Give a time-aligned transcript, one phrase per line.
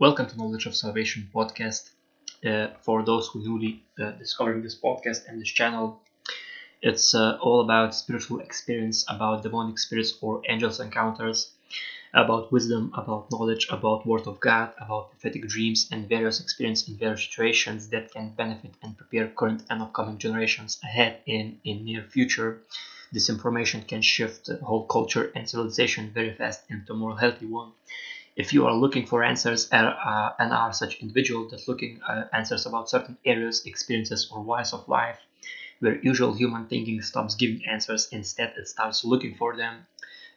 [0.00, 1.90] Welcome to Knowledge of Salvation podcast.
[2.44, 6.00] Uh, for those who newly uh, discovering this podcast and this channel,
[6.82, 11.52] it's uh, all about spiritual experience, about demonic spirits or angels encounters,
[12.14, 16.96] about wisdom, about knowledge, about Word of God, about prophetic dreams and various experience in
[16.98, 22.04] various situations that can benefit and prepare current and upcoming generations ahead in in near
[22.04, 22.60] future.
[23.12, 27.72] This information can shift whole culture and civilization very fast into a more healthy one
[28.38, 32.64] if you are looking for answers uh, and are such individual that looking uh, answers
[32.66, 35.18] about certain areas experiences or ways of life
[35.80, 39.86] where usual human thinking stops giving answers instead it starts looking for them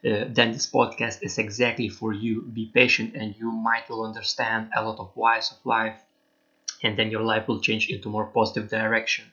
[0.04, 2.42] uh, then this podcast is exactly for you.
[2.42, 6.00] Be patient and you might will understand a lot of whys of life
[6.82, 9.24] and then your life will change into more positive direction.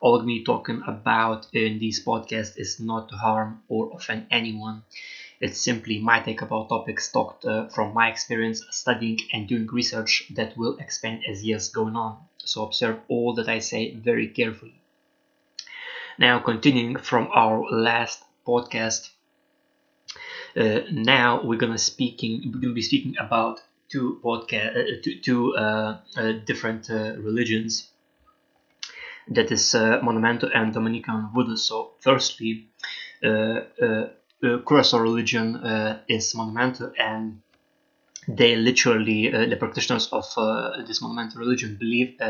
[0.00, 4.82] All me talking about in this podcast is not to harm or offend anyone
[5.40, 10.24] it's simply my take about topics talked uh, from my experience studying and doing research
[10.34, 12.18] that will expand as years going on.
[12.38, 14.80] So observe all that I say very carefully.
[16.18, 19.10] Now, continuing from our last podcast,
[20.56, 25.56] uh, now we're gonna speaking we're gonna be speaking about two podcast uh, two, two
[25.56, 27.88] uh, uh, different uh, religions.
[29.28, 31.56] That is Montamentu and Dominican Voodoo.
[31.56, 32.68] So, firstly,
[34.40, 37.42] Curacao religion uh, is Montamentu and
[38.28, 42.20] they literally uh, the practitioners of uh, this Montamentu religion believe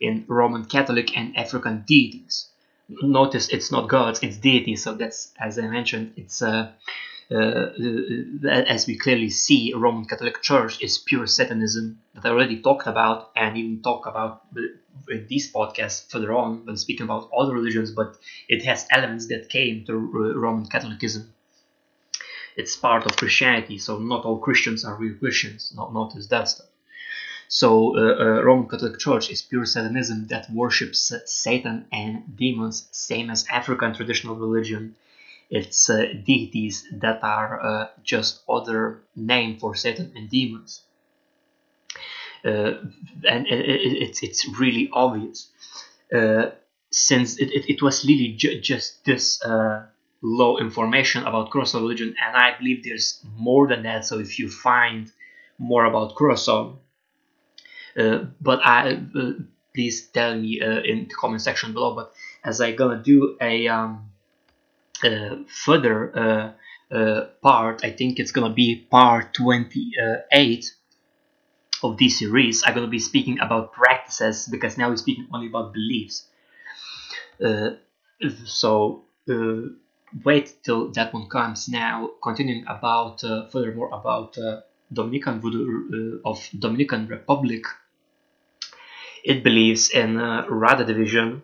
[0.00, 2.50] in roman catholic and african deities.
[2.88, 4.84] Notice it's not gods it's deities.
[4.84, 6.72] So that's as i mentioned it's uh,
[7.30, 7.68] uh,
[8.48, 13.30] as we clearly see roman catholic church is pure satanism that i already talked about
[13.34, 14.42] and even talk about
[15.08, 18.16] in this podcast further on when speaking about other religions but
[18.48, 19.94] it has elements that came to
[20.36, 21.32] roman catholicism
[22.56, 25.72] it's part of Christianity, so not all Christians are real Christians.
[25.76, 26.66] Not notice that stuff.
[27.48, 33.30] So uh, uh, Roman Catholic Church is pure Satanism that worships Satan and demons, same
[33.30, 34.96] as African traditional religion.
[35.48, 40.82] It's uh, deities that are uh, just other name for Satan and demons.
[42.44, 42.74] Uh,
[43.28, 45.48] and it, it, it's it's really obvious
[46.14, 46.50] uh,
[46.90, 49.44] since it, it, it was really ju- just this
[50.22, 54.04] low information about Curacao religion, and I believe there's more than that.
[54.04, 55.10] So if you find
[55.58, 56.78] more about Curacao,
[57.96, 59.32] uh, but I uh,
[59.74, 61.94] please tell me uh, in the comment section below.
[61.94, 62.12] But
[62.44, 64.10] as I gonna do a um,
[65.04, 70.72] uh, further uh, uh, part, I think it's gonna be part 28
[71.82, 72.62] of this series.
[72.64, 76.26] I'm gonna be speaking about practices because now we're speaking only about beliefs.
[78.44, 79.04] so
[80.24, 81.68] wait till that one comes.
[81.68, 84.60] Now, continuing about uh, furthermore about uh,
[84.92, 87.64] Dominican Voodoo uh, of Dominican Republic,
[89.24, 91.42] it believes in uh, Rada division.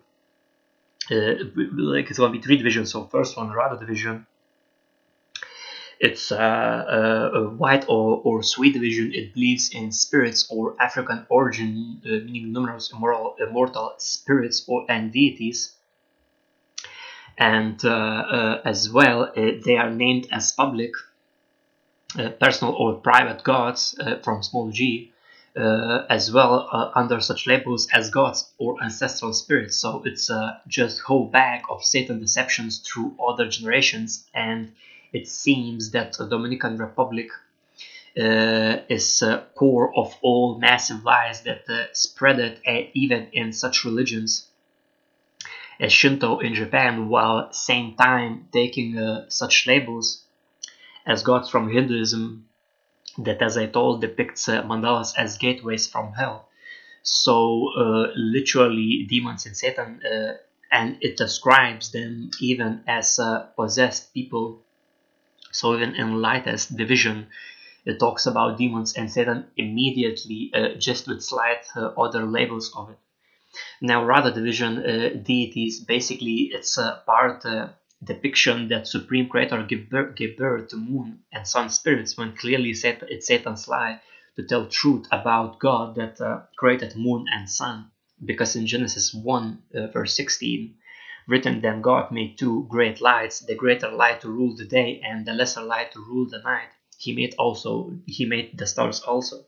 [1.11, 1.35] Uh,
[1.75, 2.91] like it's gonna be three divisions.
[2.91, 4.25] So first one, Rada division.
[5.99, 9.13] It's uh, a white or, or sweet division.
[9.13, 15.75] It believes in spirits or African origin, meaning numerous immoral, immortal spirits or and deities
[17.37, 20.91] and uh, uh, as well uh, they are named as public,
[22.39, 25.11] personal or private gods from small g,
[25.55, 29.77] uh, as well uh, under such labels as gods or ancestral spirits.
[29.77, 34.73] So it's uh, just whole bag of Satan deceptions through other generations, and
[35.11, 37.29] it seems that the Dominican Republic
[38.15, 39.23] is
[39.55, 42.61] core of all massive lies that spread it
[42.93, 44.47] even in such religions
[45.79, 50.23] as Shinto in Japan, while at the same time taking uh, such labels
[51.05, 52.47] as gods from Hinduism
[53.19, 56.49] that, as I told, depicts uh, mandalas as gateways from hell.
[57.03, 60.33] So, uh, literally, demons and Satan, uh,
[60.71, 64.61] and it describes them even as uh, possessed people.
[65.51, 67.27] So, even in lightest division,
[67.85, 72.97] it talks about demons and Satan immediately, uh, just with slight other labels of it.
[73.81, 77.69] Now, Rada division uh, deities basically it's a part uh,
[78.03, 82.71] depiction that Supreme Creator gave birth, gave birth to moon and sun spirits when clearly
[82.71, 84.01] it's Satan's lie
[84.35, 87.91] to tell truth about God that uh, created moon and sun.
[88.23, 90.75] Because in Genesis 1, uh, verse 16,
[91.27, 95.25] written, Then God made two great lights, the greater light to rule the day and
[95.25, 96.69] the lesser light to rule the night.
[96.97, 99.45] He made also he made the stars also.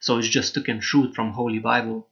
[0.00, 2.08] So it's just taken truth from Holy Bible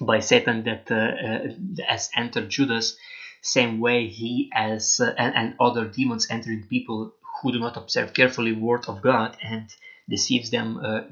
[0.00, 2.96] by Satan that uh, uh, has entered Judas,
[3.42, 7.12] same way he as uh, and, and other demons entering people
[7.42, 9.68] who do not observe carefully word of God and
[10.08, 11.02] deceives them uh,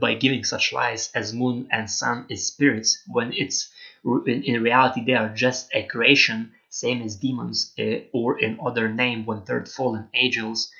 [0.00, 3.70] by giving such lies as moon and sun is spirits when it's
[4.04, 8.88] in, in reality they are just a creation same as demons uh, or in other
[8.88, 10.70] name one third fallen angels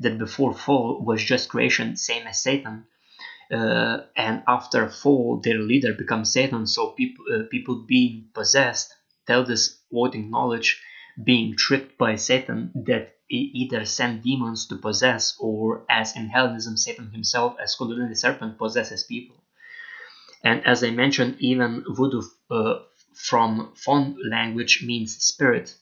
[0.00, 2.84] that before fall was just creation same as satan
[3.52, 8.94] uh, and after fall their leader becomes satan so people uh, people being possessed
[9.26, 10.80] tell this voting knowledge
[11.22, 16.76] being tricked by Satan that he either send demons to possess or as in Hellenism
[16.76, 19.42] Satan himself as Kundalini serpent possesses people.
[20.44, 22.80] And as I mentioned, even voodoo uh,
[23.14, 25.74] from Fon language means spirit.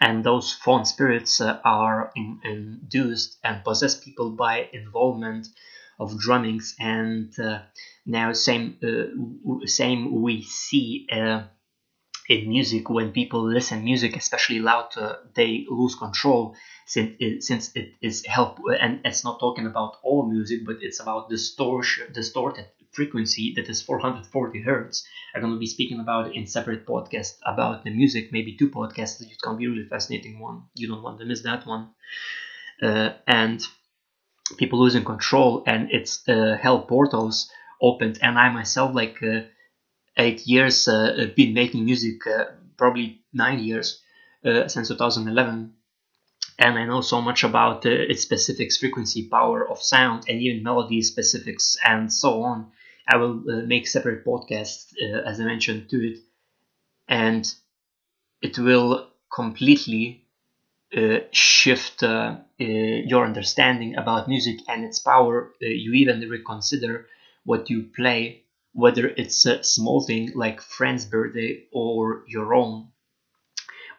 [0.00, 5.48] And those Fon spirits uh, are in, induced and possess people by involvement
[5.98, 6.74] of drummings.
[6.78, 7.60] And uh,
[8.06, 11.42] now same uh, same we see uh,
[12.28, 16.54] in music when people listen music especially loud uh, they lose control
[16.86, 21.00] since it, since it is help and it's not talking about all music but it's
[21.00, 26.46] about distortion distorted frequency that is 440 hertz i'm going to be speaking about in
[26.46, 30.88] separate podcast about the music maybe two podcasts it can be really fascinating one you
[30.88, 31.90] don't want to miss that one
[32.82, 33.62] uh, and
[34.58, 37.50] people losing control and it's uh, hell portals
[37.80, 38.18] opened.
[38.22, 39.42] And i myself like uh,
[40.16, 42.46] eight years uh, been making music, uh,
[42.76, 44.02] probably nine years
[44.44, 45.74] uh, since 2011,
[46.58, 50.62] and I know so much about uh, its specifics, frequency, power of sound, and even
[50.62, 52.72] melody specifics, and so on.
[53.08, 53.34] I will
[53.66, 54.92] make separate podcasts,
[55.26, 56.18] as I mentioned, to it,
[57.08, 57.52] and
[58.42, 60.25] it will completely
[60.94, 65.52] Uh, shift uh, uh, your understanding about music and its power.
[65.60, 67.06] you even reconsider
[67.44, 68.42] what you play
[68.72, 72.88] whether it's a small thing like friend's birthday or your own,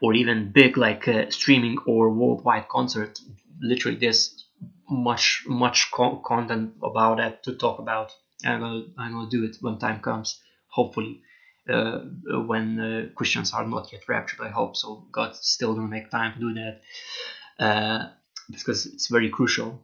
[0.01, 3.19] or even big like a streaming or worldwide concert.
[3.61, 4.45] Literally, there's
[4.89, 8.11] much much co- content about that to talk about.
[8.45, 10.41] I'm gonna I'm gonna do it when time comes.
[10.69, 11.21] Hopefully,
[11.69, 11.99] uh,
[12.45, 14.41] when uh, Christians are not yet raptured.
[14.41, 15.05] I hope so.
[15.11, 16.81] God's still gonna make time to do that
[17.63, 18.09] uh,
[18.49, 19.81] because it's very crucial.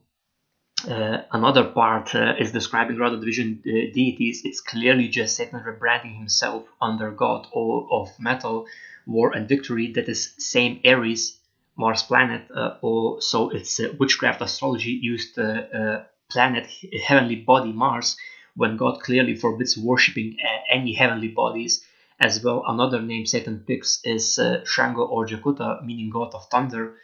[0.87, 4.41] Uh, another part uh, is describing Rada Division uh, deities.
[4.43, 8.65] It's clearly just Satan rebranding himself under God or of metal,
[9.05, 9.93] war and victory.
[9.93, 11.37] That is same Ares,
[11.77, 12.49] Mars planet.
[12.53, 16.67] Uh, or so it's uh, witchcraft astrology used uh, planet
[17.05, 18.17] heavenly body Mars
[18.55, 20.37] when God clearly forbids worshipping
[20.69, 21.83] any heavenly bodies.
[22.19, 26.95] As well, another name Satan picks is Shango or Jakuta, meaning God of thunder,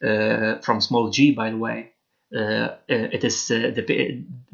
[0.00, 1.92] from small g, by the way.
[2.32, 3.72] Uh, uh, it is uh,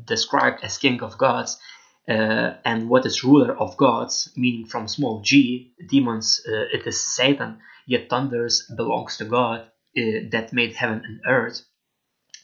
[0.02, 1.58] described as king of gods
[2.08, 8.08] and what is ruler of gods, meaning from small g, demons, it is Satan, yet
[8.08, 11.62] thunders belongs to God that made heaven and earth.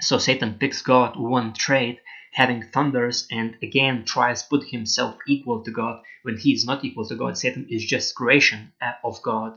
[0.01, 2.01] So Satan picks God one trait,
[2.33, 7.07] having thunders, and again tries put himself equal to God when he is not equal
[7.07, 7.39] to God.
[7.39, 8.73] Satan is just creation
[9.05, 9.55] of God,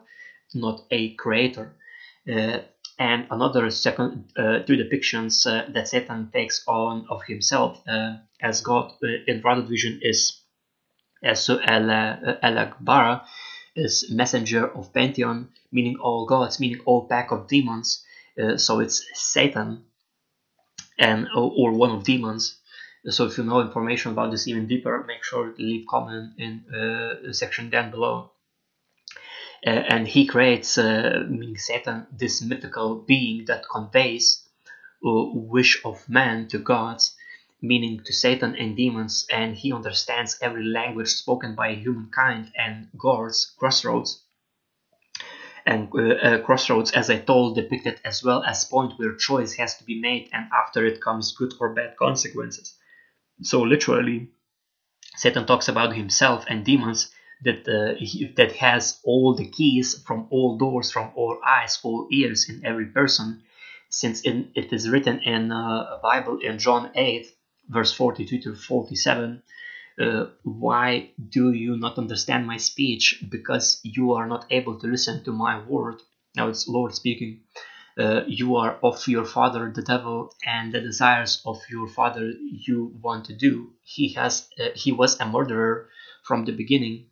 [0.54, 1.74] not a creator.
[2.30, 2.60] Uh,
[2.98, 8.62] and another second uh, two depictions uh, that Satan takes on of himself uh, as
[8.62, 10.42] God uh, in Rada vision is
[11.24, 12.58] as El, El
[13.76, 18.04] is messenger of Pantheon, meaning all gods, meaning all pack of demons.
[18.42, 19.86] Uh, so it's Satan
[20.98, 22.58] and or one of demons.
[23.10, 26.66] So if you know information about this even deeper, make sure to leave comment in
[26.74, 28.32] uh, section down below.
[29.66, 34.48] Uh, and he creates, uh, meaning Satan, this mythical being that conveys
[35.02, 37.16] wish of man to gods,
[37.62, 43.54] meaning to Satan and demons, and he understands every language spoken by humankind and gods,
[43.58, 44.24] crossroads.
[45.66, 49.78] And uh, uh, crossroads, as I told, depicted as well as point where choice has
[49.78, 52.75] to be made, and after it comes good or bad consequences.
[53.42, 54.30] So literally,
[55.16, 57.12] Satan talks about himself and demons
[57.44, 62.08] that uh, he, that has all the keys from all doors, from all eyes, all
[62.12, 63.44] ears in every person,
[63.90, 67.28] since in, it is written in uh, Bible in John 8,
[67.70, 69.44] verse 42 to 47.
[70.00, 73.24] Uh, why do you not understand my speech?
[73.30, 76.02] Because you are not able to listen to my word.
[76.36, 77.42] Now it's Lord speaking.
[77.98, 82.34] Uh, you are of your father the devil and the desires of your father
[82.68, 85.88] you want to do he has uh, he was a murderer
[86.24, 87.06] from the beginning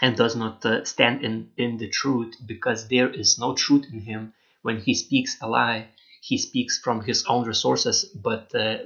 [0.00, 4.00] and does not uh, stand in, in the truth because there is no truth in
[4.00, 4.32] him.
[4.62, 5.88] When he speaks a lie,
[6.20, 8.78] he speaks from his own resources, but uh,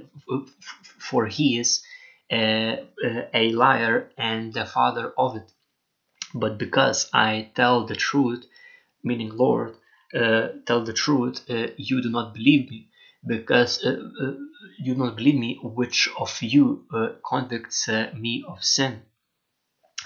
[0.98, 1.82] for he is
[2.30, 2.76] uh, uh,
[3.34, 5.50] a liar and the father of it.
[6.34, 8.46] But because I tell the truth,
[9.02, 9.76] meaning Lord,
[10.12, 12.88] tell the truth, uh, you do not believe me.
[13.26, 14.32] because uh, uh,
[14.78, 19.02] you do not believe me, which of you uh, convicts uh, me of sin?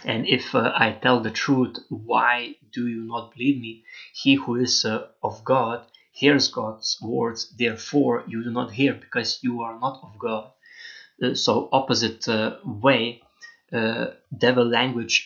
[0.04, 3.84] And if uh, I tell the truth, why do you not believe me?
[4.12, 9.38] He who is uh, of God hears God's words, therefore you do not hear because
[9.42, 10.52] you are not of God.
[11.34, 12.26] so opposite
[12.64, 13.22] way,
[14.38, 15.24] devil language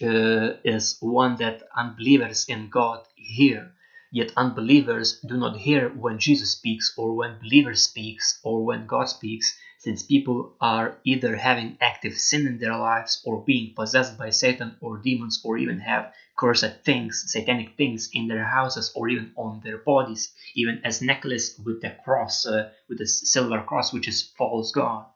[0.64, 3.72] is one that unbelievers in God hear
[4.12, 9.04] Yet unbelievers do not hear when Jesus speaks or when believers speaks or when God
[9.04, 14.30] speaks, since people are either having active sin in their lives or being possessed by
[14.30, 19.32] Satan or demons or even have cursed things, satanic things in their houses or even
[19.36, 24.08] on their bodies, even as necklace with the cross, uh, with the silver cross, which
[24.08, 25.06] is false God,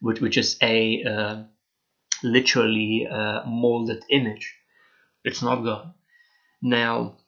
[0.00, 1.42] which, which is a uh,
[2.24, 4.56] literally uh, molded image.
[5.24, 5.94] It's not God.
[6.60, 7.18] Now,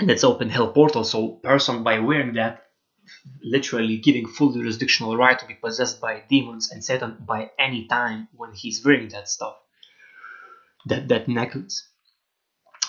[0.00, 1.04] that's open hell portal.
[1.04, 2.66] So person by wearing that,
[3.42, 8.28] literally giving full jurisdictional right to be possessed by demons and Satan by any time
[8.32, 9.56] when he's wearing that stuff,
[10.86, 11.88] that that necklace,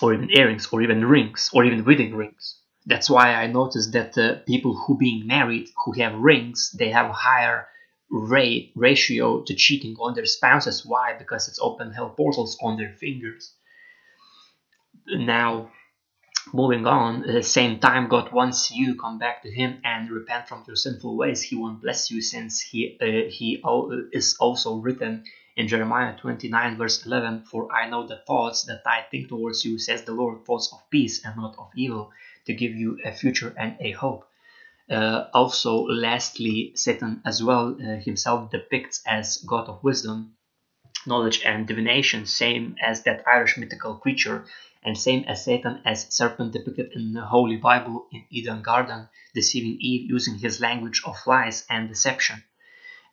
[0.00, 2.60] or even earrings, or even rings, or even wedding rings.
[2.86, 7.10] That's why I noticed that uh, people who being married who have rings, they have
[7.10, 7.66] higher
[8.10, 10.84] rate ratio to cheating on their spouses.
[10.84, 11.16] Why?
[11.18, 13.54] Because it's open hell portals on their fingers.
[15.06, 15.70] Now
[16.54, 20.46] moving on, at the same time, God wants you come back to Him and repent
[20.48, 21.42] from your sinful ways.
[21.42, 23.60] He won't bless you since He uh, He
[24.12, 25.24] is also written
[25.56, 27.46] in Jeremiah 29 verse 11.
[27.50, 30.88] For I know the thoughts that I think towards you, says the Lord, thoughts of
[30.90, 32.12] peace and not of evil,
[32.46, 34.28] to give you a future and a hope.
[34.88, 40.36] Uh, also, lastly, Satan as well uh, himself depicts as God of wisdom,
[41.06, 44.46] knowledge, and divination, same as that Irish mythical creature
[44.84, 49.78] and same as Satan as serpent depicted in the Holy Bible in Eden Garden, deceiving
[49.80, 52.42] Eve using his language of lies and deception.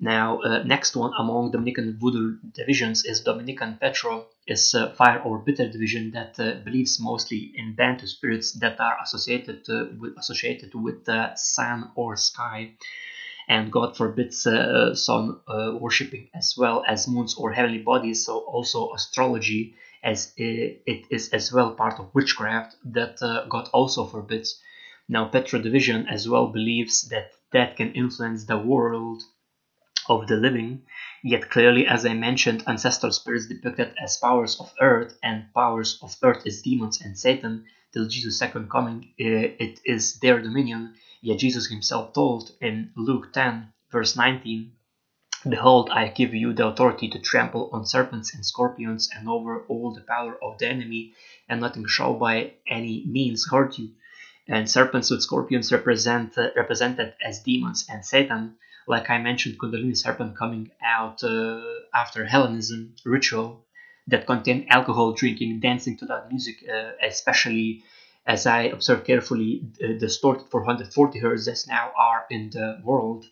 [0.03, 5.37] Now, uh, next one among Dominican voodoo divisions is Dominican Petro, is a fire or
[5.37, 10.73] bitter division that uh, believes mostly in Bantu spirits that are associated uh, with associated
[10.73, 12.71] with the sun or sky,
[13.47, 18.25] and God forbids uh, sun uh, worshipping as well as moons or heavenly bodies.
[18.25, 24.05] So also astrology as it is as well part of witchcraft that uh, God also
[24.05, 24.59] forbids.
[25.07, 29.21] Now, Petro Division as well believes that that can influence the world
[30.07, 30.83] of the living,
[31.23, 36.15] yet clearly, as I mentioned, ancestral spirits depicted as powers of earth, and powers of
[36.23, 40.95] earth is demons and Satan, till Jesus' second coming, it is their dominion.
[41.21, 44.71] Yet Jesus himself told in Luke 10, verse 19,
[45.47, 49.91] Behold, I give you the authority to trample on serpents and scorpions and over all
[49.93, 51.13] the power of the enemy,
[51.49, 53.89] and nothing shall by any means hurt you.
[54.47, 58.57] And serpents with scorpions represent uh, represented as demons and Satan,
[58.87, 61.61] like I mentioned, Kundalini serpent coming out uh,
[61.93, 63.65] after Hellenism ritual
[64.07, 67.83] that contain alcohol, drinking, dancing to that music, uh, especially
[68.25, 73.25] as I observe carefully, uh, distorted 440 hertz that now are in the world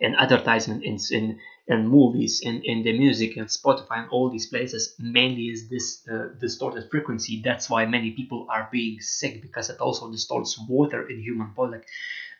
[0.00, 4.46] in advertisement in, in in movies in, in the music and spotify and all these
[4.46, 7.40] places mainly is this uh, distorted frequency.
[7.42, 11.78] That's why many people are being sick because it also distorts water in human body.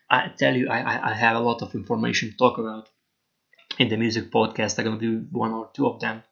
[0.09, 0.79] I tell you i
[1.11, 2.89] i have a lot of information to talk about
[3.79, 4.77] in the music podcast.
[4.77, 6.23] I'm gonna do one or two of them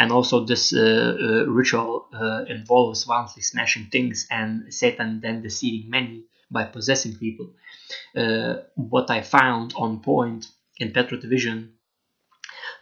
[0.00, 5.88] and also this uh, uh, ritual uh, involves violently smashing things and satan then deceiving
[5.90, 7.48] many by possessing people
[8.74, 10.46] what i found on point
[10.78, 11.74] in Petro Division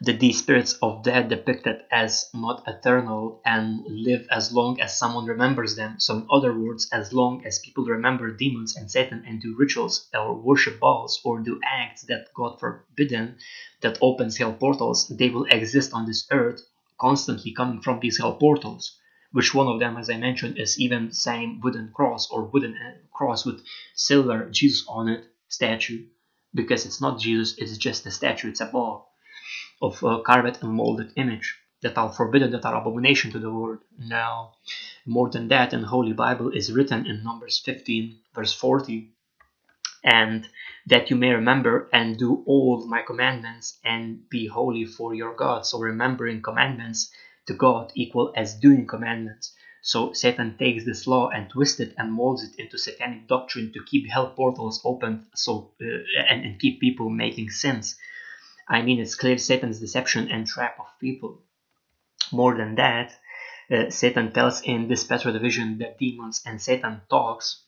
[0.01, 5.27] that these spirits of death depicted as not eternal and live as long as someone
[5.27, 5.97] remembers them.
[5.99, 10.09] So, in other words, as long as people remember demons and Satan and do rituals
[10.15, 13.39] or worship balls or do acts that God forbidden
[13.81, 16.61] that opens hell portals, they will exist on this earth
[16.99, 18.99] constantly coming from these hell portals.
[19.33, 22.95] Which one of them, as I mentioned, is even same wooden cross or wooden uh,
[23.13, 23.63] cross with
[23.95, 26.07] silver Jesus on it statue
[26.55, 29.13] because it's not Jesus, it's just a statue, it's a ball
[29.81, 33.81] of a carved and molded image that are forbidden, that are abomination to the Lord.
[33.99, 34.55] Now,
[35.07, 39.13] more than that, in Holy Bible is written in Numbers 15, verse 40,
[40.05, 40.49] and
[40.87, 45.67] that you may remember and do all my commandments and be holy for your God.
[45.67, 47.11] So, remembering commandments
[47.49, 49.55] to God equal as doing commandments.
[49.81, 53.85] So Satan takes this law and twists it and molds it into satanic doctrine to
[53.85, 57.97] keep hell portals open so uh, and, and keep people making sins.
[58.69, 61.41] I mean, it's clear Satan's deception and trap of people.
[62.33, 63.15] More than that,
[63.71, 67.65] uh, Satan tells in this Petro division that demons and Satan talks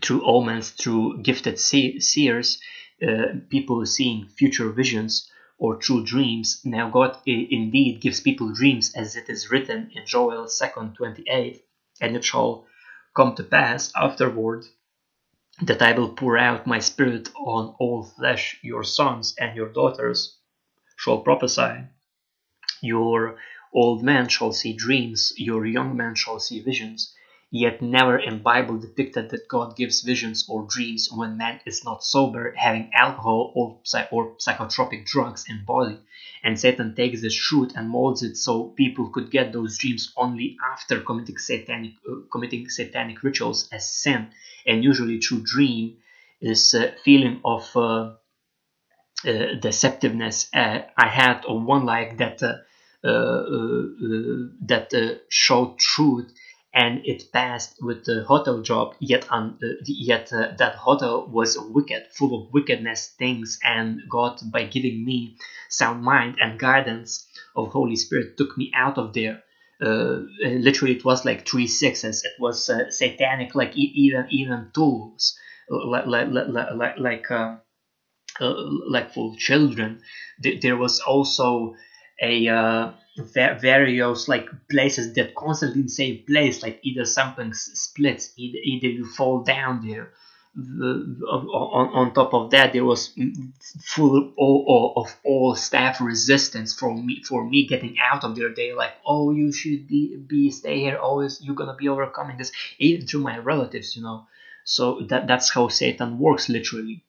[0.00, 2.60] through omens, through gifted seers,
[3.06, 6.60] uh, people seeing future visions, or true dreams.
[6.64, 11.64] Now God indeed gives people dreams, as it is written in Joel 2 28,
[12.00, 12.66] and it shall
[13.14, 14.64] come to pass afterward
[15.60, 20.38] that I will pour out my spirit on all flesh, your sons and your daughters
[20.96, 21.84] shall prophesy.
[22.80, 23.38] Your
[23.72, 27.14] old man shall see dreams, your young man shall see visions.
[27.54, 32.02] Yet never in Bible depicted that God gives visions or dreams when man is not
[32.02, 33.78] sober, having alcohol or,
[34.10, 35.98] or psychotropic drugs in body.
[36.42, 40.56] And Satan takes this truth and molds it so people could get those dreams only
[40.72, 44.30] after committing satanic, uh, committing satanic rituals as sin.
[44.66, 45.98] And usually through dream
[46.40, 48.14] is a feeling of uh, uh,
[49.60, 50.48] deceptiveness.
[50.54, 52.58] Uh, I had one like that uh,
[54.68, 56.32] that showed truth
[56.74, 59.48] and it passed with the hotel job yet uh,
[59.84, 65.36] yet uh, that hotel was wicked full of wickedness things and god by giving me
[65.68, 67.26] sound mind and guidance
[67.56, 69.42] of holy spirit took me out of there
[69.82, 75.36] uh, literally it was like three sixes it was satanic like even even tools
[75.68, 77.30] like like like like
[78.40, 78.54] uh,
[78.88, 80.00] like for children.
[80.40, 81.74] There was also
[82.22, 88.32] a uh, various like places that constantly in the same place, like either something splits,
[88.36, 90.12] either, either you fall down there.
[90.56, 93.14] on, on top of that, there was
[93.80, 98.54] full of, of all staff resistance for me for me getting out of there.
[98.54, 100.98] They like, oh, you should be, be stay here.
[100.98, 104.26] Always, you're gonna be overcoming this, even through my relatives, you know.
[104.64, 107.02] So that that's how Satan works, literally.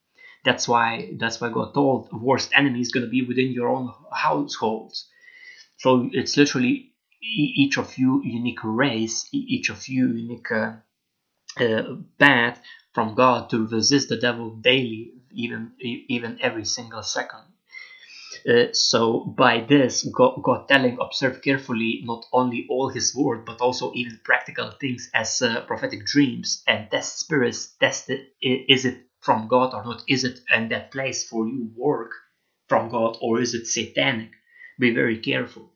[0.44, 3.94] That's why that's why God told worst enemy is going to be within your own
[4.12, 5.10] households.
[5.78, 10.74] So it's literally each of you unique race, each of you unique uh,
[11.60, 12.56] uh,
[12.94, 17.46] from God to resist the devil daily, even even every single second.
[18.48, 23.62] Uh, so by this, God, God, telling, observe carefully not only all His word, but
[23.62, 27.74] also even practical things as uh, prophetic dreams and test spirits.
[27.80, 30.04] Test it, is it from God or not?
[30.08, 32.12] Is it in that place for you work
[32.68, 34.32] from God or is it satanic?
[34.78, 35.72] Be very careful.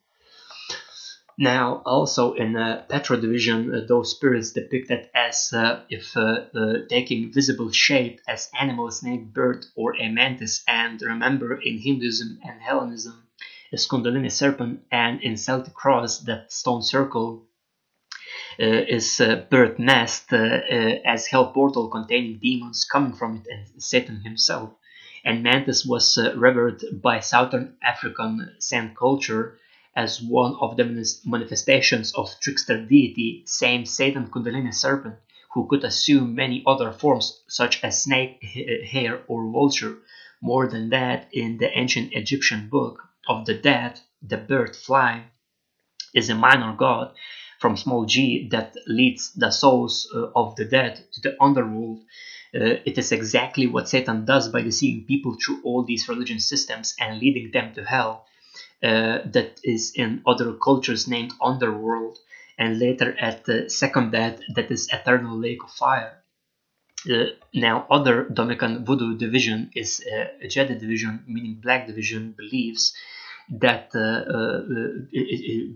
[1.39, 6.45] Now, also in uh, Petro division, uh, those spirits depicted as uh, if uh,
[6.89, 10.63] taking visible shape as animal, snake, bird, or a mantis.
[10.67, 13.27] And remember, in Hinduism and Hellenism,
[13.71, 13.87] is
[14.35, 17.45] serpent, and in Celtic cross, that stone circle
[18.59, 20.59] is uh, bird nest uh,
[21.05, 24.73] as hell portal containing demons coming from it and Satan himself.
[25.23, 29.59] And Mantis was revered by Southern African San culture
[29.95, 30.85] as one of the
[31.25, 35.15] manifestations of trickster deity, same Satan Kundalini serpent,
[35.53, 39.97] who could assume many other forms such as snake, hare, or vulture.
[40.39, 45.25] More than that, in the ancient Egyptian book of the dead, the bird fly
[46.13, 47.13] is a minor god
[47.59, 51.99] from small g that leads the souls uh, of the dead to the underworld.
[52.55, 56.95] Uh, it is exactly what Satan does by deceiving people through all these religion systems
[56.99, 58.25] and leading them to hell.
[58.83, 62.19] Uh, that is in other cultures named underworld,
[62.59, 66.21] and later at the second death, that is eternal lake of fire.
[67.09, 72.93] Uh, now, other Dominican voodoo division is uh, a Guede division, meaning black division, believes
[73.49, 74.61] that uh, uh,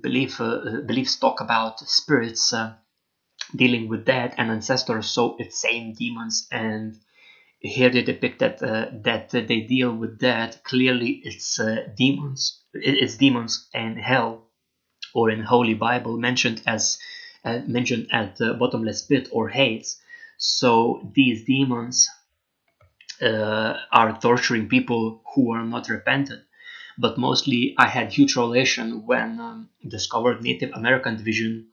[0.02, 2.54] belief beliefs talk about spirits
[3.56, 6.48] dealing with dead and ancestors, so it's same demons.
[6.52, 6.98] And
[7.60, 10.64] here they depict that uh, that they deal with that.
[10.64, 12.62] Clearly it's uh, demons.
[12.74, 14.48] It's demons and hell
[15.16, 17.00] or in holy bible mentioned as
[17.46, 20.02] uh, mentioned at the bottomless pit or hades.
[20.38, 22.10] So these demons
[23.22, 26.42] are torturing people who are not repentant
[26.97, 31.67] but mostly I had huge relation when um, discovered Native American division,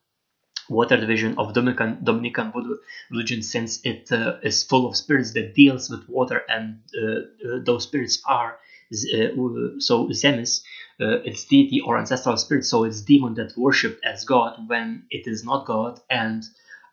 [0.69, 2.77] water division of Dominican Dominican Voodoo
[3.11, 7.59] religion, since it uh, is full of spirits that deals with water, and uh, uh
[7.65, 8.59] those spirits are
[8.91, 10.63] uh, so Zemis,
[11.01, 15.27] uh, it's deity or ancestral spirit, so it's demon that worshipped as God when it
[15.27, 16.43] is not God, and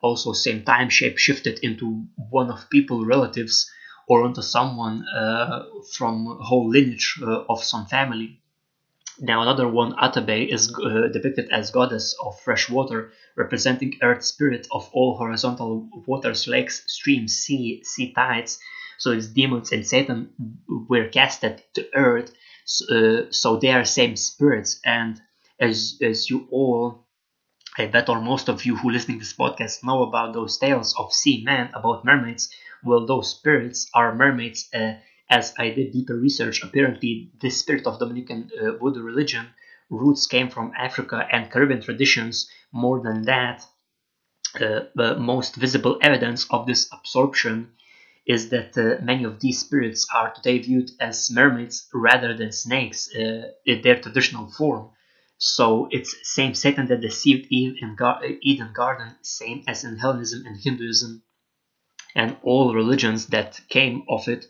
[0.01, 3.71] also same time shape shifted into one of people relatives
[4.07, 8.39] or onto someone uh, from whole lineage uh, of some family.
[9.19, 14.67] Now another one, Atabe, is uh, depicted as goddess of fresh water, representing earth spirit
[14.71, 18.59] of all horizontal waters, lakes, streams, sea, sea tides.
[18.97, 20.29] So its demons and Satan
[20.89, 22.33] were casted to earth,
[22.91, 24.79] uh, so they are same spirits.
[24.85, 25.21] And
[25.59, 27.04] as as you all
[27.77, 30.93] I bet or most of you who listening to this podcast know about those tales
[30.97, 32.49] of sea men about mermaids.
[32.83, 34.67] Well, those spirits are mermaids.
[34.73, 34.95] Uh,
[35.29, 39.47] as I did deeper research, apparently the spirit of Dominican uh, voodoo religion
[39.89, 42.49] roots came from Africa and Caribbean traditions.
[42.73, 43.65] More than that,
[44.59, 47.71] uh, the most visible evidence of this absorption
[48.25, 53.09] is that uh, many of these spirits are today viewed as mermaids rather than snakes
[53.15, 54.89] uh, in their traditional form.
[55.37, 57.97] So it's same Satan that deceived Eve in
[58.41, 61.23] Eden Garden, same as in Hellenism and Hinduism,
[62.15, 64.47] and all religions that came of it.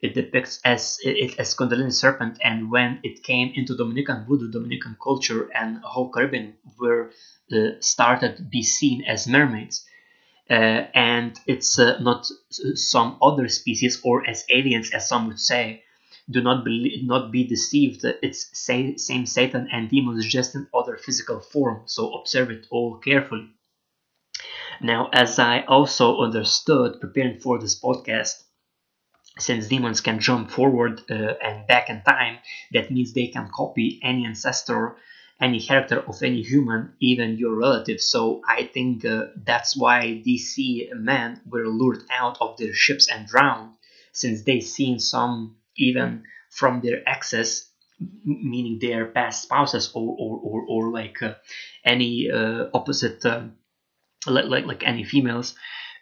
[0.00, 4.96] It depicts as it as Kundalini serpent, and when it came into Dominican voodoo, Dominican
[5.02, 7.10] culture, and whole Caribbean were
[7.52, 9.84] uh, started to be seen as mermaids.
[10.48, 12.26] Uh, and it's uh, not
[12.74, 15.82] some other species or as aliens, as some would say,
[16.30, 18.04] do not be not be deceived.
[18.04, 21.82] It's same, same Satan and demons just in other physical form.
[21.86, 23.48] So observe it all carefully.
[24.80, 28.44] Now, as I also understood preparing for this podcast,
[29.38, 32.38] since demons can jump forward uh, and back in time,
[32.72, 34.96] that means they can copy any ancestor,
[35.40, 38.00] any character of any human, even your relative.
[38.00, 43.26] So I think uh, that's why DC men were lured out of their ships and
[43.26, 43.74] drowned,
[44.12, 47.70] since they seen some even from their exes
[48.24, 51.34] meaning their past spouses or or, or, or like uh,
[51.84, 53.54] any uh, opposite um,
[54.26, 55.54] like, like any females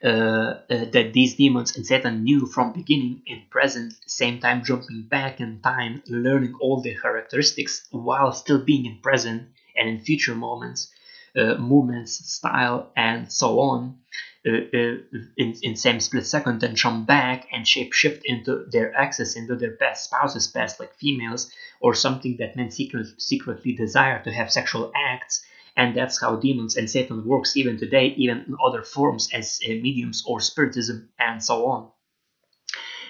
[0.04, 5.02] uh, uh, that these demons and Satan knew from beginning and present same time jumping
[5.08, 10.34] back in time learning all their characteristics while still being in present and in future
[10.34, 10.90] moments
[11.36, 13.80] uh, movements style and so on.
[13.82, 18.94] uh, uh, in, in same split second then jump back and shape shift into their
[18.96, 24.22] access into their past spouses past like females or something that men secret, secretly desire
[24.22, 25.44] to have sexual acts.
[25.76, 29.68] And that's how demons and satan works even today even in other forms as uh,
[29.68, 31.90] mediums or spiritism and so on.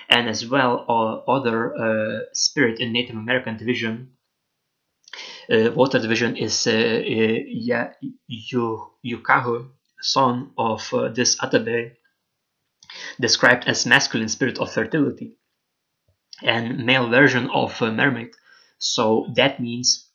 [0.08, 4.16] And as well uh, other uh, spirit in native american division
[5.50, 7.92] uh, water division is uh, uh,
[9.04, 9.70] Yukahu,
[10.00, 11.92] son of uh, this Atabe,
[13.20, 15.34] described as masculine spirit of fertility
[16.42, 18.30] and male version of uh, mermaid.
[18.78, 20.08] So that means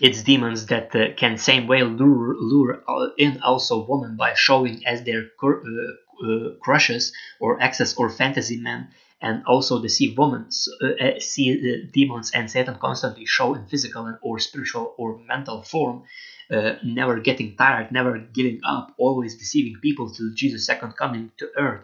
[0.00, 2.82] it's demons that uh, can same way lure, lure
[3.18, 8.88] in also women by showing as their uh, uh, crushes or access or fantasy men
[9.22, 10.48] and also deceive women
[10.82, 16.02] uh, uh, see demons and satan constantly show in physical or spiritual or mental form
[16.50, 21.48] uh, never getting tired, never giving up, always deceiving people till Jesus' second coming to
[21.56, 21.82] earth.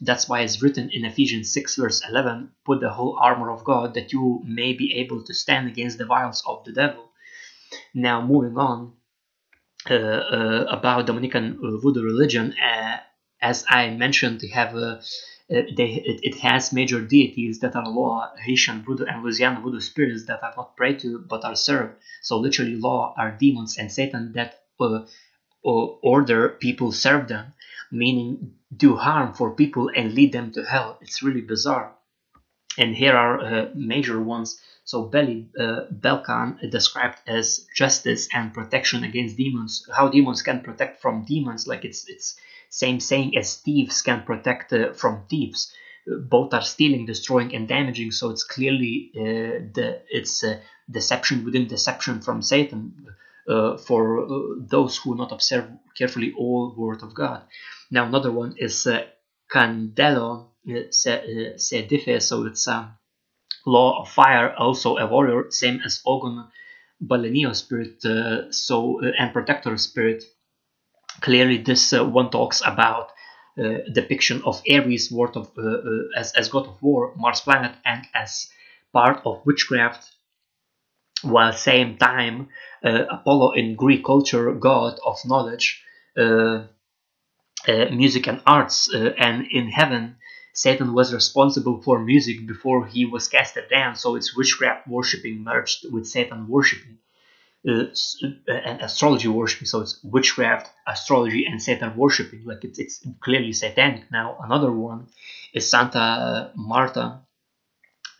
[0.00, 3.94] That's why it's written in Ephesians 6, verse 11 put the whole armor of God
[3.94, 7.10] that you may be able to stand against the wiles of the devil.
[7.92, 8.94] Now, moving on
[9.90, 12.96] uh, uh, about Dominican voodoo religion, uh,
[13.42, 15.02] as I mentioned, they have a uh,
[15.48, 20.26] they, it, it, has major deities that are lwa, Haitian voodoo and Louisiana voodoo spirits
[20.26, 21.94] that are not prayed to but are served.
[22.22, 25.04] So literally, lwa are demons and Satan that uh,
[25.64, 25.68] uh,
[26.02, 27.52] order people serve them,
[27.92, 30.98] meaning do harm for people and lead them to hell.
[31.00, 31.94] It's really bizarre.
[32.78, 34.60] And here are uh, major ones.
[34.84, 39.88] So Beli, uh, Belkan described as justice and protection against demons.
[39.94, 42.36] How demons can protect from demons, like it's it's
[42.70, 45.72] same saying as thieves can protect uh, from thieves.
[46.06, 48.12] Both are stealing, destroying, and damaging.
[48.12, 53.06] So it's clearly uh, the it's uh, deception within deception from Satan.
[53.48, 57.42] Uh, for uh, those who not observe carefully all word of God.
[57.92, 59.04] Now another one is uh,
[59.48, 62.98] Candelo Sedife, so it's a
[63.64, 66.48] lwa of fire, also a warrior, same as Ogun
[67.00, 68.02] Balenio spirit,
[68.52, 70.24] so and protector spirit
[71.20, 73.10] clearly this uh, one talks about
[73.58, 75.80] uh, depiction of Ares word of, uh,
[76.16, 78.48] as, as god of war, Mars planet, and as
[78.92, 80.10] part of witchcraft,
[81.22, 82.48] while same time
[82.82, 85.82] Apollo in Greek culture, god of knowledge,
[87.90, 90.16] music and arts, and in heaven
[90.52, 95.84] Satan was responsible for music before he was casted down, so it's witchcraft worshipping merged
[95.92, 96.98] with Satan worshipping
[97.64, 99.66] and astrology worshiping.
[99.66, 102.44] So it's witchcraft, astrology, and Satan worshiping.
[102.44, 104.10] Like it's, it's clearly satanic.
[104.10, 105.08] Now another one
[105.52, 107.20] is Santa Marta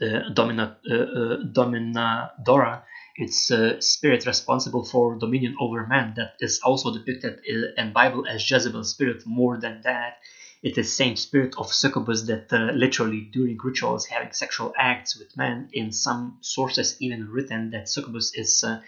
[0.00, 2.82] uh, Domina, uh, uh, Dominadora.
[3.16, 8.50] It's a spirit responsible for dominion over man that is also depicted in Bible as
[8.50, 9.22] Jezebel's spirit.
[9.24, 10.18] More than that,
[10.62, 15.34] it is same spirit of succubus that uh, literally during rituals having sexual acts with
[15.36, 15.70] men.
[15.72, 18.80] In some sources, even written that succubus is uh,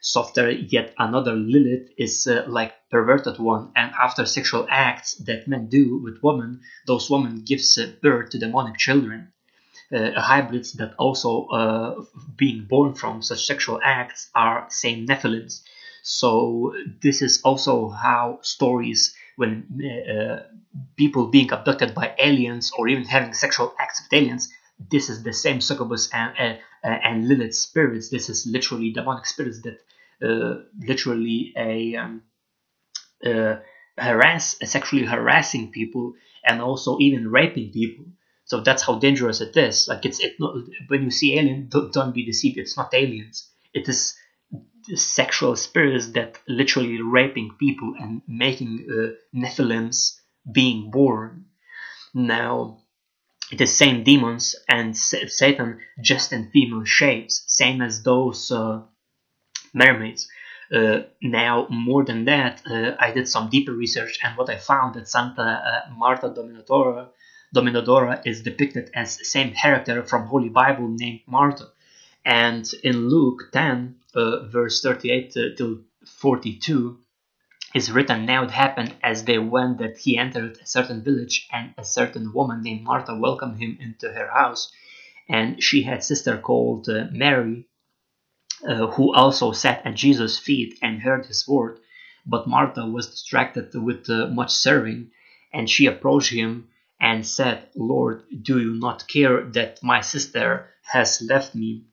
[0.00, 3.72] softer yet another Lilith is uh, like perverted one.
[3.76, 8.38] And after sexual acts that men do with women those women gives uh, birth to
[8.38, 9.32] demonic children
[9.94, 12.04] uh, hybrids that also uh,
[12.36, 15.62] being born from such sexual acts are same Nephilims.
[16.02, 20.44] So this is also how stories when uh,
[20.96, 24.52] people being abducted by aliens or even having sexual acts with aliens
[24.88, 28.10] this is the same succubus and uh, and Lilith spirits.
[28.10, 29.78] This is literally demonic spirits that
[30.26, 32.22] uh, literally a um,
[33.24, 33.56] uh,
[33.98, 36.14] harass, sexually harassing people,
[36.44, 38.06] and also even raping people.
[38.44, 39.86] So that's how dangerous it is.
[39.88, 40.56] Like it's it not,
[40.88, 42.58] when you see alien, don't, don't be deceived.
[42.58, 43.48] It's not aliens.
[43.72, 44.16] It is
[44.94, 50.18] sexual spirits that literally raping people and making uh, Nephilims
[50.50, 51.46] being born.
[52.12, 52.78] Now,
[53.56, 58.82] the same demons and Satan just in female shapes, same as those uh,
[59.74, 60.28] mermaids.
[60.72, 64.94] Uh, now, more than that, uh, I did some deeper research, and what I found
[64.94, 67.08] that Santa uh, Marta Dominadora,
[67.54, 71.66] Dominadora is depicted as the same character from Holy Bible named Marta.
[72.24, 76.98] And in Luke 10, uh, verse 38 till 42,
[77.74, 81.72] is written now it happened as they went that he entered a certain village and
[81.78, 84.72] a certain woman named martha welcomed him into her house.
[85.28, 87.68] And she had sister called uh, mary
[88.68, 91.78] uh, who also sat at jesus feet and heard his word.
[92.26, 95.12] But martha was distracted with uh, much serving
[95.52, 96.68] and she approached him
[97.00, 101.84] and said lord do you not care that my sister has left me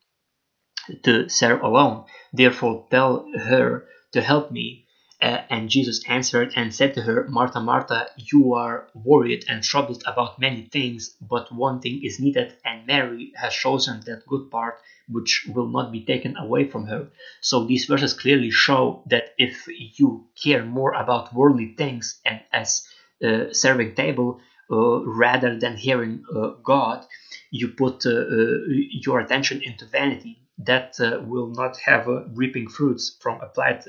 [1.03, 2.05] to serve alone?
[2.33, 4.86] Therefore tell her to help me
[5.21, 10.03] uh, and Jesus answered and said to her, Martha, Martha, you are worried and troubled
[10.05, 14.79] about many things, but one thing is needed, and Mary has chosen that good part
[15.09, 17.07] which will not be taken away from her.
[17.41, 22.87] So these verses clearly show that if you care more about worldly things and as
[23.23, 27.05] uh, serving table uh, rather than hearing uh, God,
[27.51, 30.43] you put uh, uh, your attention into vanity.
[30.59, 30.95] That
[31.27, 33.83] will not have reaping fruits from applied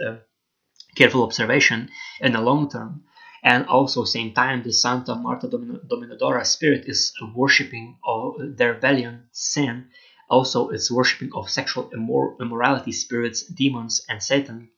[0.94, 3.04] careful observation in the long term.
[3.42, 9.90] And also, same time, the Santa Marta Dominadora spirit is worshipping of their rebellion, sin.
[10.28, 14.70] Also, it's worshipping of sexual immor- immorality spirits, demons, and Satan,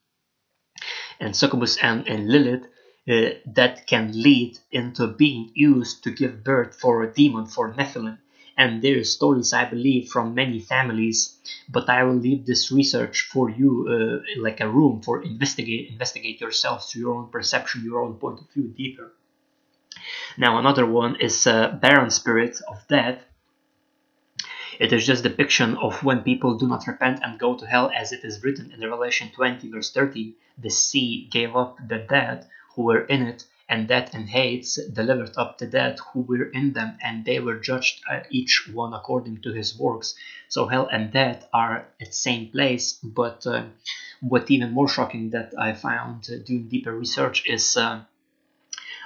[1.19, 2.67] and succubus and, and Lilith.
[3.09, 8.19] Uh, that can lead into being used to give birth for a demon for Nephilim
[8.57, 11.37] and there are stories I believe from many families.
[11.69, 16.41] But I will leave this research for you, uh, like a room for investigate investigate
[16.41, 19.13] yourself through your own perception, your own point of view deeper.
[20.37, 23.19] Now another one is uh, barren spirit of death.
[24.79, 28.11] It is just depiction of when people do not repent and go to hell, as
[28.11, 30.33] it is written in Revelation 20, verse 30.
[30.57, 35.31] The sea gave up the dead who were in it, and death and Hades delivered
[35.37, 39.41] up the dead who were in them, and they were judged uh, each one according
[39.43, 40.13] to his works.
[40.49, 43.63] So hell and death are at the same place, but uh,
[44.19, 48.01] what even more shocking that I found uh, doing deeper research is uh,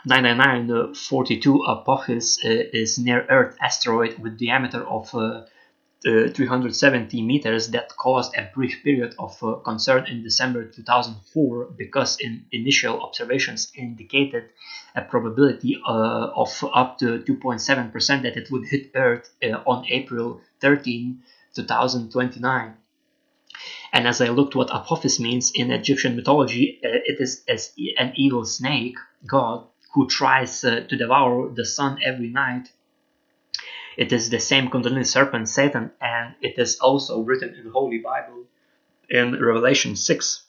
[0.08, 5.44] 99942 Apophis uh, is near Earth asteroid with diameter of uh,
[6.06, 12.46] 370 meters that caused a brief period of uh, concern in December 2004 because in
[12.52, 14.44] initial observations indicated
[14.96, 20.42] a probability uh, of up to 2.7% that it would hit Earth uh, on April
[20.62, 21.24] 13,
[21.56, 22.74] 2029.
[23.92, 28.14] And as I looked what Apophis means in Egyptian mythology, uh, it is as an
[28.16, 29.66] evil snake god
[29.96, 32.70] who tries uh, to devour the sun every night
[33.98, 38.00] it is the same Kundalini serpent, Satan, and it is also written in the Holy
[38.00, 38.46] Bible
[39.10, 40.44] in Revelation 6,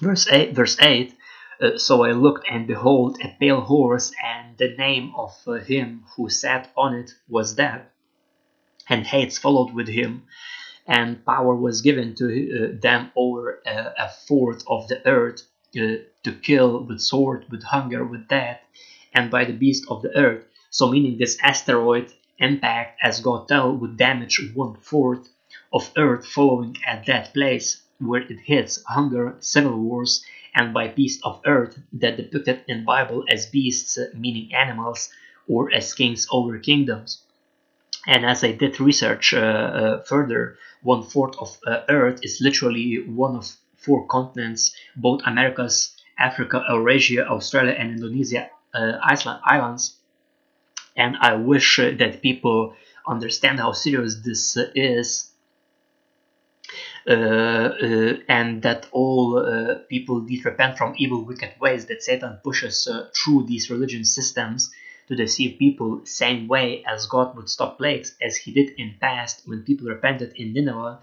[0.00, 0.54] verse 8.
[0.54, 1.14] Verse 8
[1.60, 6.04] uh, so I looked, and behold, a pale horse, and the name of uh, him
[6.16, 7.82] who sat on it was Death.
[8.88, 10.24] And Hades followed with him,
[10.86, 15.42] and power was given to uh, them over uh, a fourth of the earth
[15.76, 18.60] uh, to kill with sword, with hunger, with death,
[19.12, 20.44] and by the beast of the earth.
[20.70, 25.28] So, meaning this asteroid impact as God tell would damage one fourth
[25.72, 30.24] of Earth following at that place where it hits hunger, civil wars,
[30.54, 35.10] and by beasts of earth that depicted in Bible as beasts meaning animals
[35.46, 37.22] or as kings over kingdoms.
[38.06, 43.02] And as I did research uh, uh, further, one fourth of uh, Earth is literally
[43.06, 49.96] one of four continents, both Americas, Africa, Eurasia, Australia, and Indonesia uh, Iceland islands
[50.96, 52.74] and I wish that people
[53.06, 55.30] understand how serious this is
[57.08, 62.38] uh, uh, and that all uh, people did repent from evil, wicked ways that Satan
[62.44, 64.70] pushes uh, through these religion systems
[65.08, 69.42] to deceive people, same way as God would stop plagues, as He did in past
[69.46, 71.00] when people repented in Nineveh.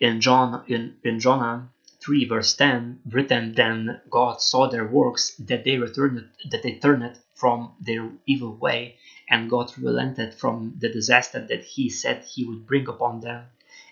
[0.00, 1.68] In John, in, in Jonah
[2.00, 7.02] 3 verse 10, written, then God saw their works that they returned, that they turned
[7.02, 8.96] it from their evil way,
[9.28, 13.46] and God relented from the disaster that He said He would bring upon them,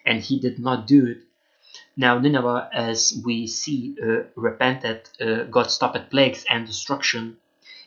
[0.06, 1.18] and He did not do it.
[1.96, 7.36] Now Nineveh, as we see, uh, repented, uh, God stopped plagues and destruction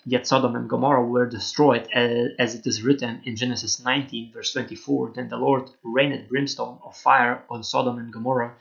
[0.05, 5.13] Yet Sodom and Gomorrah were destroyed, as it is written in Genesis 19, verse 24.
[5.15, 8.55] Then the Lord rained brimstone of fire on Sodom and Gomorrah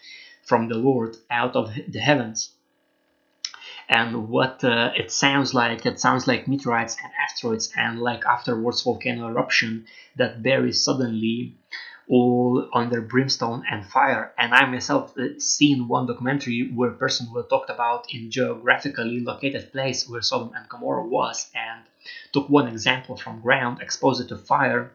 [0.45, 2.53] from the Lord out of the heavens.
[3.89, 8.83] And what uh, it sounds like, it sounds like meteorites and asteroids, and like afterwards
[8.83, 11.57] volcano eruption that very suddenly
[12.09, 14.33] all under brimstone and fire.
[14.39, 19.21] And I myself uh, seen one documentary where a person will talked about in geographically
[19.21, 21.83] located place where Sodom and Gomorrah was and
[22.33, 24.93] took one example from ground, exposed it to fire,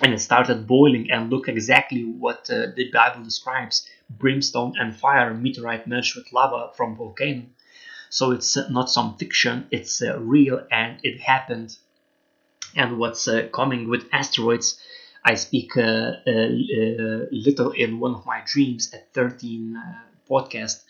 [0.00, 5.34] and it started boiling and look exactly what uh, the Bible describes brimstone and fire,
[5.34, 7.42] meteorite merged with lava from volcano.
[8.10, 11.76] So it's uh, not some fiction, it's uh, real and it happened.
[12.74, 14.80] And what's uh, coming with asteroids
[15.24, 19.76] I speak uh, little in one of my dreams at 13
[20.30, 20.82] podcast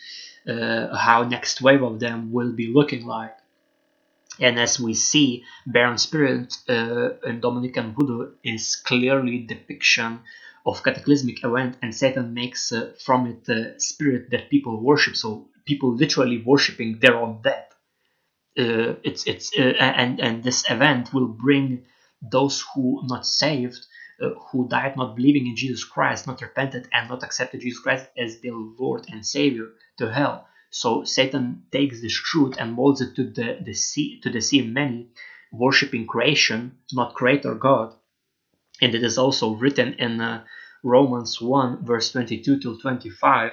[0.46, 3.36] how next wave of them will be looking like.
[4.40, 10.20] And as we see, Baron Spirit uh, in Dominican Voodoo is clearly depiction
[10.68, 15.16] of cataclysmic event, and Satan makes uh, from it the spirit that people worship.
[15.16, 17.68] So people literally worshiping their own death.
[18.58, 21.84] Uh, it's it's and and this event will bring
[22.20, 23.78] those who not saved
[24.20, 28.06] uh, who died not believing in Jesus Christ, not repented, and not accepted Jesus Christ
[28.16, 30.48] as their Lord and Savior to hell.
[30.70, 35.10] So Satan takes this truth and molds it to the, the see, to deceive many,
[35.52, 37.94] worshiping creation, not Creator God.
[38.80, 40.44] And it is also written in uh,
[40.82, 43.52] Romans 1, verse 22 to 25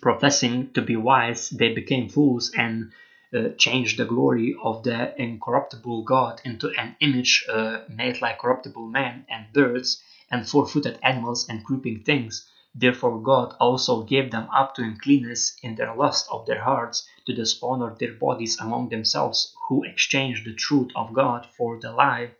[0.00, 2.90] professing to be wise, they became fools and
[3.34, 8.86] uh, change the glory of the incorruptible God into an image uh, made like corruptible
[8.86, 12.48] man and birds and four footed animals and creeping things.
[12.74, 17.34] Therefore, God also gave them up to uncleanness in their lust of their hearts to
[17.34, 22.30] dishonor their bodies among themselves, who exchanged the truth of God for the lie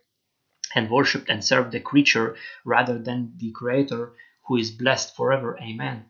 [0.75, 2.35] and worshipped and served the creature
[2.65, 4.13] rather than the Creator,
[4.47, 5.57] who is blessed forever.
[5.59, 6.05] Amen.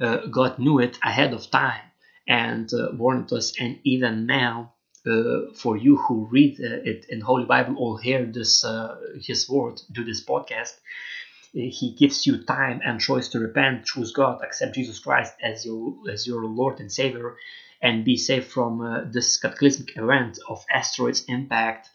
[0.00, 1.82] Uh, God knew it ahead of time
[2.28, 3.52] and uh, warned us.
[3.58, 4.74] And even now,
[5.06, 9.48] uh, for you who read uh, it in Holy Bible or hear this uh, His
[9.48, 14.42] word, do this podcast, uh, He gives you time and choice to repent, choose God,
[14.42, 17.36] accept Jesus Christ as your as your Lord and Savior,
[17.82, 21.88] and be saved from this cataclysmic event of asteroids impact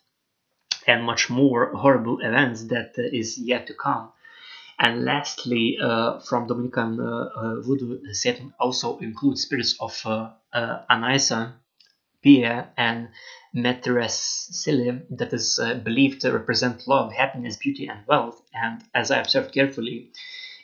[0.88, 4.12] and much more horrible events that is yet to come.
[4.78, 10.80] And lastly, uh, from Dominican uh, uh, voodoo, Satan also includes spirits of uh, uh,
[10.90, 11.54] Anaisa,
[12.22, 13.10] Pia, and
[13.56, 18.42] Metresili that is uh, believed to represent love, happiness, beauty, and wealth.
[18.54, 20.12] And as I observed carefully,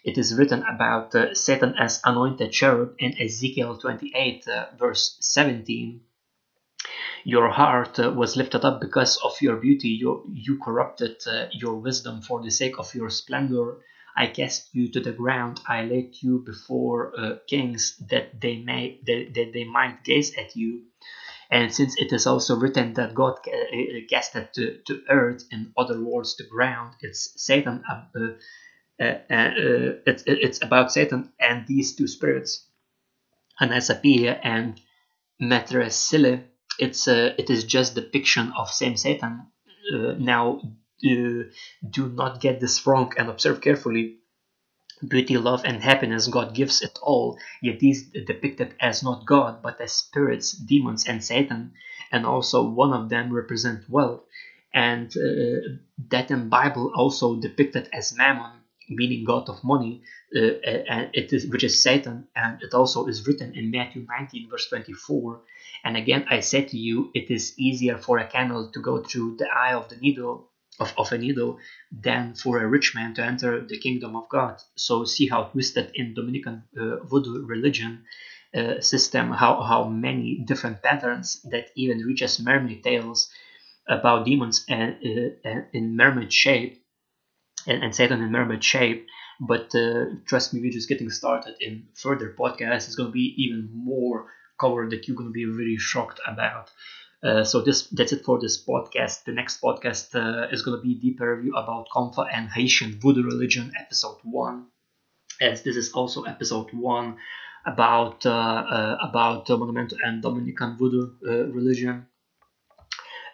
[0.03, 4.45] it is written about uh, Satan as anointed cherub in Ezekiel 28,
[4.77, 6.01] verse 17
[7.24, 11.76] your heart uh, was lifted up because of your beauty you, you corrupted uh, your
[11.76, 13.78] wisdom for the sake of your splendor
[14.15, 15.62] I cast you to the ground.
[15.67, 20.56] I laid you before uh, kings that they may that, that they might gaze at
[20.56, 20.84] you.
[21.50, 26.02] And since it is also written that God uh, casted to, to earth, in other
[26.02, 27.84] words, the ground, it's Satan.
[27.89, 28.24] Uh,
[29.00, 29.15] uh,
[30.06, 32.67] it's, it's about Satan and these two spirits,
[33.60, 34.80] Anaisa Pie and
[35.41, 36.44] Metresili.
[36.82, 39.48] It's it is just depiction of same Satan.
[40.17, 41.44] now uh,
[41.98, 44.17] do not get this wrong and observe carefully.
[45.08, 49.82] Beauty, love, and happiness, God gives it all, yet these depicted as not God, but
[49.82, 51.74] as spirits, demons, and Satan,
[52.12, 54.22] and also one of them represent wealth,
[54.74, 55.58] and uh,
[56.10, 58.60] that in Bible also depicted as Mammon,
[58.96, 60.04] meaning God of money,
[60.35, 60.39] uh,
[60.89, 64.67] and it is which is Satan, and it also is written in Matthew 19 verse
[64.69, 65.42] 24.
[65.83, 69.37] And again, I said to you, it is easier for a camel to go through
[69.37, 71.60] the eye of the needle of, of a needle
[71.92, 74.62] than for a rich man to enter the kingdom of God.
[74.75, 78.06] So see how twisted in Dominican uh, voodoo religion
[78.56, 83.29] uh, system, how, how many different patterns that even reaches mermaid tales
[83.87, 84.96] about demons and,
[85.46, 86.81] uh, in mermaid shape
[87.67, 89.07] and, and Satan in mermaid shape
[89.39, 93.33] but uh, trust me we're just getting started in further podcasts it's going to be
[93.37, 94.27] even more
[94.59, 96.69] cover that you're going to be really shocked about
[97.23, 99.25] uh, so this that's it for this podcast.
[99.25, 102.99] The next podcast uh, is going to be a deeper review about Comfa and Haitian
[102.99, 104.67] voodoo religion, episode one.
[105.39, 107.17] As this is also episode one
[107.63, 112.07] about uh, uh about Montamentu and Dominican voodoo uh, religion.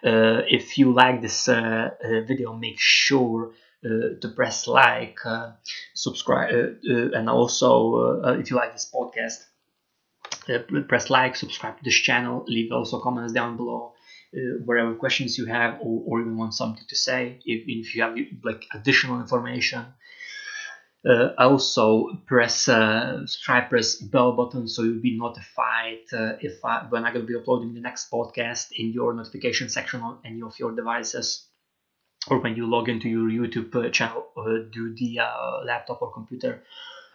[0.02, 3.52] if you like this video, make sure
[3.82, 5.18] to press like,
[5.94, 9.44] subscribe, and also if you like this podcast
[10.48, 10.58] uh,
[10.88, 13.92] press like, subscribe to this channel, leave also comments down below.
[14.34, 18.02] Uh, whatever questions you have or, or even want something to say if, if you
[18.02, 18.14] have
[18.44, 19.86] like additional information
[21.08, 26.84] uh, also press uh, subscribe press bell button so you'll be notified uh, if I,
[26.90, 30.42] when i'm going to be uploading the next podcast in your notification section on any
[30.42, 31.47] of your devices
[32.30, 35.18] or when you log into your youtube uh, channel uh, do the
[35.64, 36.62] laptop or computer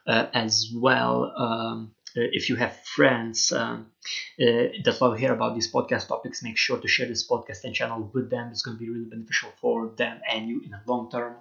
[0.07, 3.87] as well um, uh, if you have friends um,
[4.39, 7.73] uh, that love hear about these podcast topics, make sure to share this podcast and
[7.73, 8.49] channel with them.
[8.51, 11.37] It's going to be really beneficial for them and you in the long term.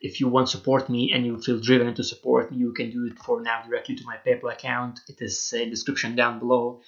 [0.00, 2.90] If you want to support me and you feel driven to support me, you can
[2.90, 5.00] do it for now directly to my PayPal account.
[5.08, 6.82] It is a description down below.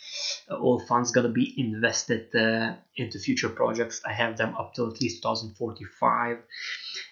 [0.48, 4.00] Uh, all funds gonna be invested uh, into future projects.
[4.06, 6.38] I have them up till at least 2045.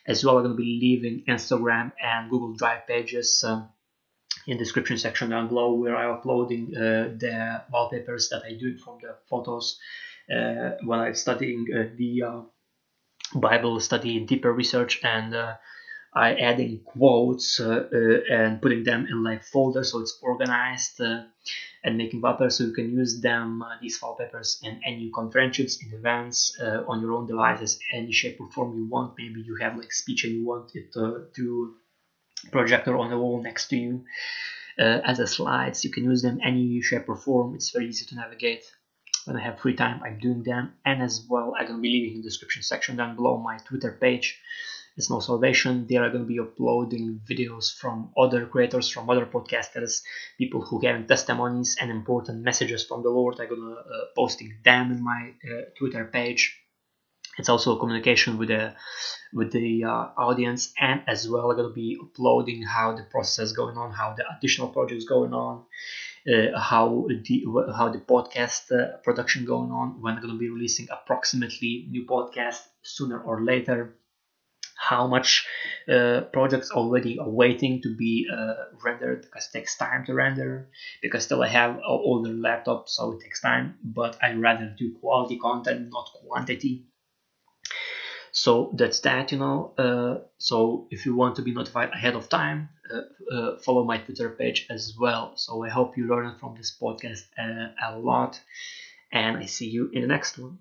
[0.07, 3.43] As well, I'm gonna be leaving Instagram and Google Drive pages.
[3.47, 3.67] Uh,
[4.47, 8.79] in the description section down below where I'm uploading uh, the wallpapers that I do
[8.79, 9.79] from the photos
[10.35, 12.41] uh, when I'm studying uh, the uh,
[13.35, 15.55] Bible, studying deeper research, and uh,
[16.15, 21.25] I adding quotes uh, uh, and putting them in like folders so it's organized uh,
[21.85, 25.97] and making wallpapers so you can use them uh, these wallpapers in any conferences, in
[25.97, 29.15] events, on your own devices, any shape or form you want.
[29.19, 31.75] Maybe you have like speech and you want it to
[32.51, 34.05] projector on the wall next to you
[34.79, 35.85] uh, as a slides.
[35.85, 37.55] You can use them any shape or form.
[37.55, 38.65] It's very easy to navigate.
[39.25, 40.73] When I have free time, I'm doing them.
[40.85, 43.93] And as well, I'm to be leaving in the description section down below my Twitter
[44.01, 44.41] page.
[44.99, 45.87] It's No Salvation.
[45.89, 50.03] There I'm going to be uploading videos from other creators, from other podcasters,
[50.39, 53.39] people who have testimonies and important messages from the Lord.
[53.39, 56.61] I'm going to uh, posting them in my uh, Twitter page
[57.39, 58.75] it's also a communication with the
[59.33, 63.47] with the uh, audience and as well i'm going to be uploading how the process
[63.47, 65.65] is going on how the additional projects going on
[66.27, 67.45] uh, how the
[67.77, 72.61] how the podcast uh, production going on when i'm to be releasing approximately new podcast
[72.83, 73.95] sooner or later
[74.79, 75.45] how much
[75.89, 78.55] uh, projects already are waiting to be uh,
[78.85, 80.69] rendered because it takes time to render
[81.03, 84.95] because still I have an older laptop so it takes time but I rather do
[85.01, 86.87] quality content not quantity.
[88.31, 92.29] So that's that you know uh, so if you want to be notified ahead of
[92.29, 95.33] time uh, uh, follow my twitter page as well.
[95.37, 98.41] So i hope you learned from this podcast uh, a lot
[99.13, 100.59] and i see you in the next one